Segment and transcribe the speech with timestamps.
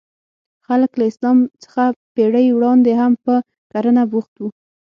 [0.65, 1.83] خلک له اسلام څخه
[2.15, 3.33] پېړۍ وړاندې هم په
[3.71, 4.49] کرنه بوخت وو.